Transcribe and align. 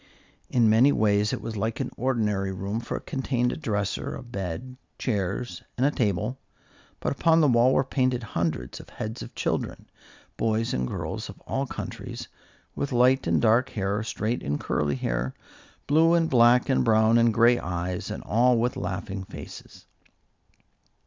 In 0.49 0.67
many 0.67 0.91
ways 0.91 1.31
it 1.31 1.41
was 1.43 1.55
like 1.55 1.79
an 1.79 1.91
ordinary 1.95 2.51
room, 2.51 2.79
for 2.79 2.97
it 2.97 3.05
contained 3.05 3.51
a 3.51 3.55
dresser, 3.55 4.15
a 4.15 4.23
bed, 4.23 4.75
chairs 4.97 5.61
and 5.77 5.85
a 5.85 5.91
table. 5.91 6.39
But 6.99 7.11
upon 7.13 7.39
the 7.39 7.47
wall 7.47 7.71
were 7.71 7.83
painted 7.83 8.23
hundreds 8.23 8.79
of 8.79 8.89
heads 8.89 9.21
of 9.21 9.35
children 9.35 9.85
boys 10.37 10.73
and 10.73 10.87
girls 10.87 11.29
of 11.29 11.39
all 11.41 11.67
countries, 11.67 12.27
with 12.75 12.91
light 12.91 13.27
and 13.27 13.39
dark 13.39 13.69
hair, 13.69 14.01
straight 14.01 14.41
and 14.41 14.59
curly 14.59 14.95
hair, 14.95 15.35
blue 15.85 16.15
and 16.15 16.27
black 16.27 16.67
and 16.67 16.83
brown 16.83 17.19
and 17.19 17.31
gray 17.31 17.59
eyes, 17.59 18.09
and 18.09 18.23
all 18.23 18.57
with 18.57 18.75
laughing 18.75 19.23
faces. 19.25 19.85